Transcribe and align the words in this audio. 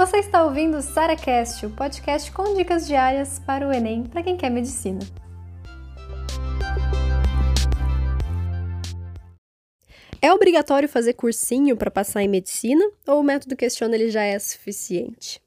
Você 0.00 0.16
está 0.16 0.42
ouvindo 0.42 0.78
o 0.78 0.82
SaraCast, 0.82 1.66
o 1.66 1.70
podcast 1.76 2.32
com 2.32 2.54
dicas 2.54 2.86
diárias 2.86 3.38
para 3.38 3.68
o 3.68 3.70
Enem 3.70 4.04
para 4.04 4.22
quem 4.22 4.34
quer 4.34 4.48
medicina. 4.48 5.00
É 10.22 10.32
obrigatório 10.32 10.88
fazer 10.88 11.12
cursinho 11.12 11.76
para 11.76 11.90
passar 11.90 12.22
em 12.22 12.28
medicina 12.28 12.82
ou 13.06 13.20
o 13.20 13.22
método 13.22 13.54
questiona 13.54 13.94
ele 13.94 14.10
já 14.10 14.22
é 14.22 14.38
suficiente? 14.38 15.38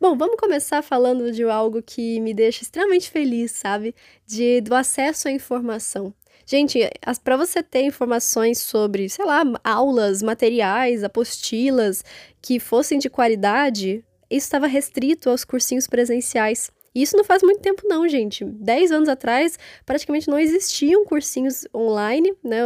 Bom, 0.00 0.18
vamos 0.18 0.34
começar 0.36 0.82
falando 0.82 1.30
de 1.30 1.44
algo 1.44 1.80
que 1.80 2.18
me 2.18 2.34
deixa 2.34 2.64
extremamente 2.64 3.08
feliz, 3.08 3.52
sabe? 3.52 3.94
De, 4.26 4.60
do 4.62 4.74
acesso 4.74 5.28
à 5.28 5.30
informação. 5.30 6.12
Gente, 6.44 6.80
para 7.22 7.36
você 7.36 7.62
ter 7.62 7.82
informações 7.82 8.58
sobre, 8.58 9.08
sei 9.08 9.24
lá, 9.24 9.42
aulas, 9.62 10.22
materiais, 10.22 11.04
apostilas 11.04 12.04
que 12.40 12.58
fossem 12.58 12.98
de 12.98 13.08
qualidade, 13.08 14.04
isso 14.30 14.46
estava 14.46 14.66
restrito 14.66 15.30
aos 15.30 15.44
cursinhos 15.44 15.86
presenciais. 15.86 16.70
E 16.94 17.02
isso 17.02 17.16
não 17.16 17.24
faz 17.24 17.42
muito 17.42 17.60
tempo, 17.60 17.82
não, 17.86 18.06
gente. 18.08 18.44
Dez 18.44 18.92
anos 18.92 19.08
atrás, 19.08 19.58
praticamente 19.86 20.28
não 20.28 20.38
existiam 20.38 21.04
cursinhos 21.04 21.66
online, 21.74 22.34
né? 22.44 22.60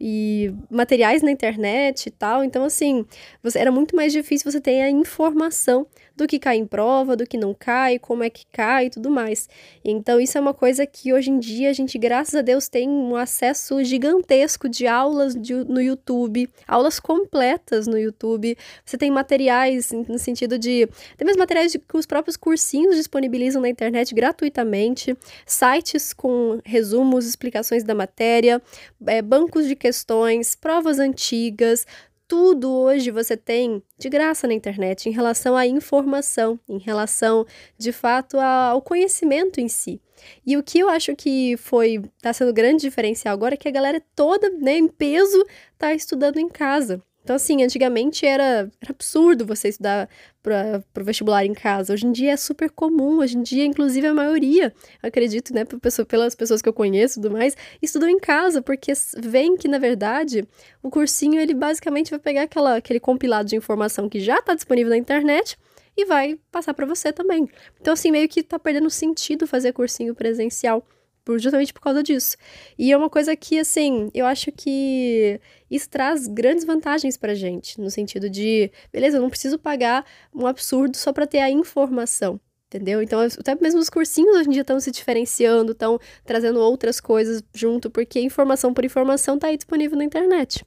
E 0.00 0.52
materiais 0.70 1.22
na 1.22 1.30
internet 1.30 2.06
e 2.06 2.10
tal. 2.10 2.42
Então, 2.42 2.64
assim, 2.64 3.06
você, 3.42 3.58
era 3.58 3.70
muito 3.70 3.94
mais 3.94 4.12
difícil 4.12 4.50
você 4.50 4.60
ter 4.60 4.80
a 4.80 4.90
informação 4.90 5.86
do 6.18 6.26
que 6.26 6.38
cai 6.38 6.56
em 6.56 6.66
prova, 6.66 7.14
do 7.14 7.24
que 7.24 7.38
não 7.38 7.54
cai, 7.54 7.96
como 7.96 8.24
é 8.24 8.28
que 8.28 8.44
cai 8.52 8.86
e 8.86 8.90
tudo 8.90 9.08
mais. 9.08 9.48
Então, 9.84 10.20
isso 10.20 10.36
é 10.36 10.40
uma 10.40 10.52
coisa 10.52 10.84
que 10.84 11.12
hoje 11.12 11.30
em 11.30 11.38
dia 11.38 11.70
a 11.70 11.72
gente, 11.72 11.96
graças 11.96 12.34
a 12.34 12.42
Deus, 12.42 12.68
tem 12.68 12.88
um 12.88 13.14
acesso 13.14 13.82
gigantesco 13.84 14.68
de 14.68 14.88
aulas 14.88 15.36
de, 15.36 15.54
no 15.54 15.80
YouTube, 15.80 16.50
aulas 16.66 16.98
completas 16.98 17.86
no 17.86 17.96
YouTube. 17.96 18.58
Você 18.84 18.98
tem 18.98 19.12
materiais 19.12 19.92
no 19.92 20.18
sentido 20.18 20.58
de. 20.58 20.88
Tem 21.16 21.24
mais 21.24 21.36
materiais 21.36 21.72
que 21.72 21.96
os 21.96 22.04
próprios 22.04 22.36
cursinhos 22.36 22.96
disponibilizam 22.96 23.62
na 23.62 23.67
internet 23.68 24.14
gratuitamente, 24.14 25.16
sites 25.46 26.12
com 26.12 26.60
resumos, 26.64 27.26
explicações 27.26 27.84
da 27.84 27.94
matéria, 27.94 28.60
é, 29.06 29.22
bancos 29.22 29.66
de 29.66 29.76
questões, 29.76 30.54
provas 30.54 30.98
antigas, 30.98 31.86
tudo 32.28 32.70
hoje 32.70 33.10
você 33.10 33.38
tem 33.38 33.82
de 33.98 34.10
graça 34.10 34.46
na 34.46 34.52
internet 34.52 35.08
em 35.08 35.12
relação 35.12 35.56
à 35.56 35.66
informação, 35.66 36.60
em 36.68 36.78
relação, 36.78 37.46
de 37.78 37.90
fato, 37.90 38.38
ao 38.38 38.82
conhecimento 38.82 39.58
em 39.58 39.66
si. 39.66 39.98
E 40.44 40.56
o 40.56 40.62
que 40.62 40.78
eu 40.78 40.90
acho 40.90 41.16
que 41.16 41.56
foi 41.56 42.02
está 42.16 42.32
sendo 42.34 42.52
grande 42.52 42.82
diferencial 42.82 43.32
agora 43.32 43.54
é 43.54 43.56
que 43.56 43.68
a 43.68 43.72
galera 43.72 44.02
toda, 44.14 44.50
né, 44.50 44.76
em 44.76 44.88
peso, 44.88 45.42
está 45.72 45.94
estudando 45.94 46.36
em 46.38 46.48
casa. 46.48 47.02
Então, 47.28 47.36
assim, 47.36 47.62
antigamente 47.62 48.24
era, 48.24 48.70
era 48.80 48.90
absurdo 48.90 49.44
você 49.44 49.68
estudar 49.68 50.08
para 50.42 50.82
o 50.98 51.04
vestibular 51.04 51.44
em 51.44 51.52
casa. 51.52 51.92
Hoje 51.92 52.06
em 52.06 52.10
dia 52.10 52.32
é 52.32 52.36
super 52.38 52.70
comum. 52.70 53.18
Hoje 53.18 53.36
em 53.36 53.42
dia, 53.42 53.66
inclusive, 53.66 54.06
a 54.06 54.14
maioria, 54.14 54.72
acredito, 55.02 55.52
né, 55.52 55.62
pelas 56.08 56.34
pessoas 56.34 56.62
que 56.62 56.68
eu 56.70 56.72
conheço 56.72 57.18
e 57.18 57.22
tudo 57.22 57.30
mais, 57.30 57.54
estudam 57.82 58.08
em 58.08 58.18
casa, 58.18 58.62
porque 58.62 58.90
vem 59.18 59.58
que, 59.58 59.68
na 59.68 59.76
verdade, 59.76 60.42
o 60.82 60.88
cursinho, 60.88 61.38
ele 61.38 61.52
basicamente 61.52 62.08
vai 62.08 62.18
pegar 62.18 62.44
aquela, 62.44 62.76
aquele 62.76 62.98
compilado 62.98 63.46
de 63.46 63.56
informação 63.56 64.08
que 64.08 64.20
já 64.20 64.38
está 64.38 64.54
disponível 64.54 64.88
na 64.88 64.96
internet 64.96 65.58
e 65.94 66.06
vai 66.06 66.38
passar 66.50 66.72
para 66.72 66.86
você 66.86 67.12
também. 67.12 67.46
Então, 67.78 67.92
assim, 67.92 68.10
meio 68.10 68.26
que 68.26 68.40
está 68.40 68.58
perdendo 68.58 68.88
sentido 68.88 69.46
fazer 69.46 69.74
cursinho 69.74 70.14
presencial 70.14 70.82
por, 71.28 71.38
justamente 71.38 71.74
por 71.74 71.82
causa 71.82 72.02
disso. 72.02 72.38
E 72.78 72.90
é 72.90 72.96
uma 72.96 73.10
coisa 73.10 73.36
que, 73.36 73.58
assim, 73.58 74.08
eu 74.14 74.24
acho 74.24 74.50
que 74.50 75.38
isso 75.70 75.86
traz 75.90 76.26
grandes 76.26 76.64
vantagens 76.64 77.18
pra 77.18 77.34
gente, 77.34 77.78
no 77.78 77.90
sentido 77.90 78.30
de, 78.30 78.72
beleza, 78.90 79.18
eu 79.18 79.20
não 79.20 79.28
preciso 79.28 79.58
pagar 79.58 80.06
um 80.34 80.46
absurdo 80.46 80.96
só 80.96 81.12
para 81.12 81.26
ter 81.26 81.40
a 81.40 81.50
informação. 81.50 82.40
Entendeu? 82.66 83.02
Então, 83.02 83.20
até 83.20 83.54
mesmo 83.60 83.78
os 83.78 83.90
cursinhos 83.90 84.36
hoje 84.36 84.48
em 84.48 84.52
dia 84.52 84.62
estão 84.62 84.80
se 84.80 84.90
diferenciando, 84.90 85.72
estão 85.72 85.98
trazendo 86.24 86.60
outras 86.60 86.98
coisas 86.98 87.42
junto, 87.54 87.90
porque 87.90 88.20
informação 88.20 88.72
por 88.72 88.84
informação 88.84 89.34
está 89.34 89.48
aí 89.48 89.56
disponível 89.58 89.98
na 89.98 90.04
internet. 90.04 90.64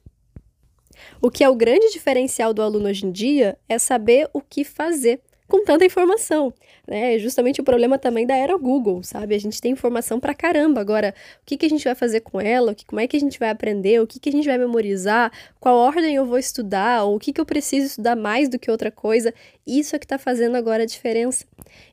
O 1.20 1.28
que 1.28 1.42
é 1.42 1.48
o 1.48 1.56
grande 1.56 1.90
diferencial 1.90 2.54
do 2.54 2.62
aluno 2.62 2.88
hoje 2.88 3.04
em 3.04 3.10
dia 3.10 3.58
é 3.68 3.78
saber 3.78 4.28
o 4.32 4.40
que 4.40 4.62
fazer 4.62 5.20
com 5.52 5.62
tanta 5.62 5.84
informação, 5.84 6.50
né? 6.88 7.14
É 7.14 7.18
justamente 7.18 7.60
o 7.60 7.64
problema 7.64 7.98
também 7.98 8.26
da 8.26 8.34
era 8.34 8.56
Google, 8.56 9.02
sabe? 9.02 9.34
A 9.34 9.38
gente 9.38 9.60
tem 9.60 9.72
informação 9.72 10.18
pra 10.18 10.32
caramba. 10.32 10.80
Agora, 10.80 11.14
o 11.42 11.44
que, 11.44 11.58
que 11.58 11.66
a 11.66 11.68
gente 11.68 11.84
vai 11.84 11.94
fazer 11.94 12.20
com 12.20 12.40
ela? 12.40 12.74
Como 12.86 12.98
é 12.98 13.06
que 13.06 13.18
a 13.18 13.20
gente 13.20 13.38
vai 13.38 13.50
aprender? 13.50 14.00
O 14.00 14.06
que, 14.06 14.18
que 14.18 14.30
a 14.30 14.32
gente 14.32 14.46
vai 14.46 14.56
memorizar? 14.56 15.30
Qual 15.60 15.76
ordem 15.76 16.16
eu 16.16 16.24
vou 16.24 16.38
estudar? 16.38 17.04
Ou 17.04 17.16
o 17.16 17.18
que, 17.18 17.34
que 17.34 17.40
eu 17.40 17.44
preciso 17.44 17.84
estudar 17.84 18.16
mais 18.16 18.48
do 18.48 18.58
que 18.58 18.70
outra 18.70 18.90
coisa? 18.90 19.34
Isso 19.66 19.94
é 19.94 19.98
que 19.98 20.06
está 20.06 20.16
fazendo 20.16 20.56
agora 20.56 20.84
a 20.84 20.86
diferença. 20.86 21.44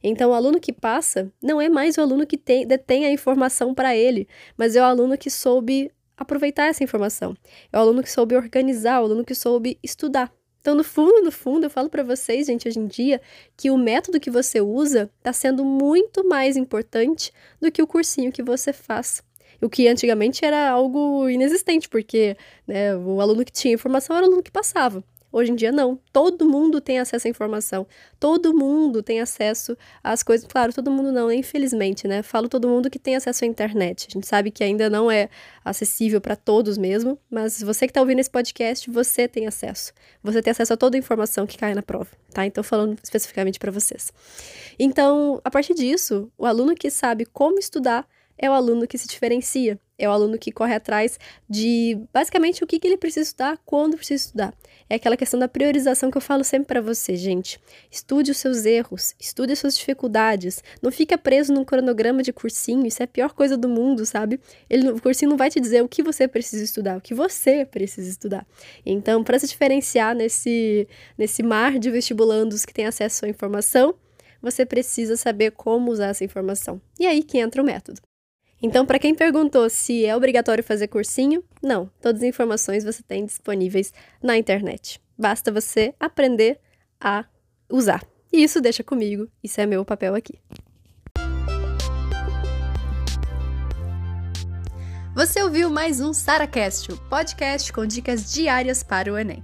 Então, 0.01 0.31
o 0.31 0.33
aluno 0.33 0.57
que 0.57 0.71
passa 0.71 1.29
não 1.43 1.59
é 1.59 1.67
mais 1.67 1.97
o 1.97 2.01
aluno 2.01 2.25
que 2.25 2.37
tem, 2.37 2.65
detém 2.65 3.05
a 3.05 3.11
informação 3.11 3.73
para 3.73 3.93
ele, 3.93 4.25
mas 4.57 4.73
é 4.77 4.81
o 4.81 4.85
aluno 4.85 5.17
que 5.17 5.29
soube 5.29 5.91
aproveitar 6.15 6.67
essa 6.67 6.81
informação. 6.81 7.35
É 7.73 7.77
o 7.77 7.81
aluno 7.81 8.01
que 8.01 8.09
soube 8.09 8.37
organizar, 8.37 9.01
o 9.01 9.03
aluno 9.03 9.25
que 9.25 9.35
soube 9.35 9.77
estudar. 9.83 10.31
Então, 10.61 10.75
no 10.75 10.83
fundo, 10.83 11.21
no 11.21 11.31
fundo, 11.31 11.65
eu 11.65 11.69
falo 11.69 11.89
para 11.89 12.03
vocês, 12.03 12.47
gente, 12.47 12.67
hoje 12.67 12.79
em 12.79 12.87
dia, 12.87 13.21
que 13.55 13.71
o 13.71 13.77
método 13.77 14.19
que 14.19 14.29
você 14.29 14.59
usa 14.59 15.09
está 15.17 15.31
sendo 15.31 15.63
muito 15.63 16.27
mais 16.27 16.57
importante 16.57 17.31
do 17.61 17.71
que 17.71 17.81
o 17.81 17.87
cursinho 17.87 18.31
que 18.31 18.43
você 18.43 18.73
faz. 18.73 19.23
O 19.61 19.69
que 19.69 19.87
antigamente 19.87 20.43
era 20.45 20.69
algo 20.69 21.29
inexistente, 21.29 21.87
porque 21.89 22.35
né, 22.67 22.95
o 22.95 23.19
aluno 23.21 23.43
que 23.43 23.51
tinha 23.51 23.73
informação 23.73 24.15
era 24.15 24.25
o 24.25 24.27
aluno 24.27 24.43
que 24.43 24.51
passava. 24.51 25.03
Hoje 25.31 25.51
em 25.51 25.55
dia, 25.55 25.71
não. 25.71 25.99
Todo 26.11 26.47
mundo 26.47 26.81
tem 26.81 26.99
acesso 26.99 27.27
à 27.27 27.29
informação. 27.29 27.85
Todo 28.19 28.53
mundo 28.53 29.03
tem 29.03 29.21
acesso 29.21 29.77
às 30.03 30.23
coisas. 30.23 30.47
Claro, 30.47 30.73
todo 30.73 30.89
mundo 30.89 31.11
não, 31.11 31.31
infelizmente, 31.31 32.07
né? 32.07 32.23
Falo 32.23 32.49
todo 32.49 32.67
mundo 32.67 32.89
que 32.89 32.97
tem 32.97 33.15
acesso 33.15 33.43
à 33.43 33.47
internet. 33.47 34.07
A 34.09 34.13
gente 34.13 34.27
sabe 34.27 34.49
que 34.49 34.63
ainda 34.63 34.89
não 34.89 35.09
é 35.09 35.29
acessível 35.63 36.19
para 36.19 36.35
todos 36.35 36.77
mesmo, 36.77 37.17
mas 37.29 37.61
você 37.61 37.85
que 37.85 37.91
está 37.91 38.01
ouvindo 38.01 38.19
esse 38.19 38.29
podcast, 38.29 38.89
você 38.89 39.27
tem 39.27 39.45
acesso. 39.45 39.93
Você 40.23 40.41
tem 40.41 40.51
acesso 40.51 40.73
a 40.73 40.77
toda 40.77 40.97
a 40.97 40.99
informação 40.99 41.45
que 41.45 41.57
cai 41.57 41.75
na 41.75 41.83
prova, 41.83 42.09
tá? 42.33 42.45
Então, 42.45 42.63
falando 42.63 42.97
especificamente 43.03 43.59
para 43.59 43.71
vocês. 43.71 44.11
Então, 44.79 45.39
a 45.43 45.51
partir 45.51 45.75
disso, 45.75 46.31
o 46.37 46.45
aluno 46.45 46.73
que 46.73 46.89
sabe 46.89 47.25
como 47.25 47.59
estudar 47.59 48.07
é 48.41 48.49
o 48.49 48.53
aluno 48.53 48.87
que 48.87 48.97
se 48.97 49.05
diferencia, 49.05 49.77
é 49.97 50.07
o 50.07 50.11
aluno 50.11 50.37
que 50.37 50.49
corre 50.49 50.73
atrás 50.73 51.19
de 51.47 51.99
basicamente 52.13 52.63
o 52.63 52.67
que, 52.67 52.79
que 52.79 52.87
ele 52.87 52.95
precisa 52.95 53.27
estudar, 53.27 53.59
quando 53.65 53.97
precisa 53.97 54.23
estudar. 54.23 54.53
É 54.89 54.95
aquela 54.95 55.17
questão 55.17 55.37
da 55.37 55.47
priorização 55.47 56.09
que 56.09 56.17
eu 56.17 56.21
falo 56.21 56.43
sempre 56.43 56.67
para 56.67 56.81
você, 56.81 57.17
gente. 57.17 57.59
Estude 57.91 58.31
os 58.31 58.37
seus 58.37 58.65
erros, 58.65 59.13
estude 59.19 59.51
as 59.51 59.59
suas 59.59 59.77
dificuldades. 59.77 60.63
Não 60.81 60.89
fica 60.89 61.17
preso 61.17 61.53
num 61.53 61.65
cronograma 61.65 62.23
de 62.23 62.31
cursinho, 62.31 62.87
isso 62.87 63.03
é 63.03 63.05
a 63.05 63.07
pior 63.07 63.33
coisa 63.33 63.57
do 63.57 63.67
mundo, 63.67 64.05
sabe? 64.05 64.39
Ele, 64.69 64.89
o 64.89 65.01
cursinho 65.01 65.29
não 65.29 65.37
vai 65.37 65.49
te 65.49 65.59
dizer 65.59 65.83
o 65.83 65.89
que 65.89 66.01
você 66.01 66.27
precisa 66.27 66.63
estudar, 66.63 66.97
o 66.97 67.01
que 67.01 67.13
você 67.13 67.65
precisa 67.65 68.09
estudar. 68.09 68.47
Então, 68.85 69.21
para 69.21 69.37
se 69.37 69.47
diferenciar 69.47 70.15
nesse, 70.15 70.87
nesse 71.17 71.43
mar 71.43 71.77
de 71.77 71.91
vestibulandos 71.91 72.65
que 72.65 72.73
tem 72.73 72.85
acesso 72.85 73.25
à 73.25 73.27
informação, 73.29 73.93
você 74.41 74.65
precisa 74.65 75.17
saber 75.17 75.51
como 75.51 75.91
usar 75.91 76.07
essa 76.07 76.23
informação. 76.23 76.81
E 76.97 77.05
aí 77.05 77.21
que 77.21 77.37
entra 77.37 77.61
o 77.61 77.65
método. 77.65 77.99
Então, 78.61 78.85
para 78.85 78.99
quem 78.99 79.15
perguntou 79.15 79.69
se 79.69 80.05
é 80.05 80.15
obrigatório 80.15 80.63
fazer 80.63 80.87
cursinho, 80.87 81.43
não. 81.61 81.89
Todas 82.01 82.21
as 82.21 82.27
informações 82.27 82.83
você 82.83 83.01
tem 83.01 83.25
disponíveis 83.25 83.93
na 84.21 84.37
internet. 84.37 84.99
Basta 85.17 85.51
você 85.51 85.93
aprender 85.99 86.59
a 86.99 87.25
usar. 87.69 88.03
E 88.31 88.43
isso 88.43 88.61
deixa 88.61 88.83
comigo, 88.83 89.29
isso 89.43 89.59
é 89.61 89.65
meu 89.65 89.85
papel 89.85 90.13
aqui. 90.13 90.39
Você 95.15 95.41
ouviu 95.41 95.69
mais 95.69 95.99
um 95.99 96.13
SaraCast, 96.13 96.89
podcast 97.09 97.73
com 97.73 97.85
dicas 97.85 98.31
diárias 98.31 98.83
para 98.83 99.11
o 99.11 99.17
Enem. 99.17 99.41